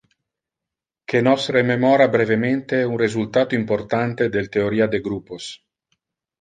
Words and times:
Que 1.09 1.19
nos 1.27 1.41
rememora 1.55 2.05
brevemente 2.15 2.75
un 2.91 2.97
resultato 3.05 3.51
importante 3.61 4.23
del 4.33 4.47
theoria 4.55 4.87
de 4.89 4.99
gruppos. 5.07 5.43